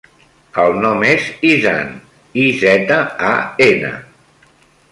[0.61, 1.91] El nom és Izan:
[2.45, 2.99] i, zeta,
[3.33, 3.35] a,
[3.67, 3.93] ena.